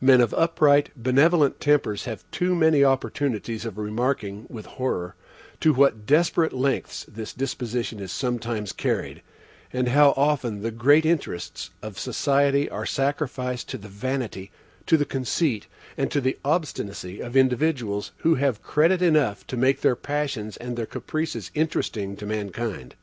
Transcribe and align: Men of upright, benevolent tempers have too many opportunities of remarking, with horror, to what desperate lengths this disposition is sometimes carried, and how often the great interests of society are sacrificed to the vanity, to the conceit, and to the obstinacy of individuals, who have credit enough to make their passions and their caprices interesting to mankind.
Men 0.00 0.20
of 0.20 0.32
upright, 0.34 0.90
benevolent 0.94 1.58
tempers 1.58 2.04
have 2.04 2.24
too 2.30 2.54
many 2.54 2.84
opportunities 2.84 3.64
of 3.64 3.78
remarking, 3.78 4.46
with 4.48 4.64
horror, 4.64 5.16
to 5.58 5.74
what 5.74 6.06
desperate 6.06 6.52
lengths 6.52 7.04
this 7.08 7.32
disposition 7.32 7.98
is 7.98 8.12
sometimes 8.12 8.70
carried, 8.72 9.22
and 9.72 9.88
how 9.88 10.14
often 10.16 10.62
the 10.62 10.70
great 10.70 11.04
interests 11.04 11.70
of 11.82 11.98
society 11.98 12.70
are 12.70 12.86
sacrificed 12.86 13.68
to 13.70 13.76
the 13.76 13.88
vanity, 13.88 14.52
to 14.86 14.96
the 14.96 15.04
conceit, 15.04 15.66
and 15.96 16.12
to 16.12 16.20
the 16.20 16.38
obstinacy 16.44 17.18
of 17.18 17.34
individuals, 17.36 18.12
who 18.18 18.36
have 18.36 18.62
credit 18.62 19.02
enough 19.02 19.44
to 19.48 19.56
make 19.56 19.80
their 19.80 19.96
passions 19.96 20.56
and 20.58 20.76
their 20.76 20.86
caprices 20.86 21.50
interesting 21.56 22.14
to 22.14 22.24
mankind. 22.24 22.94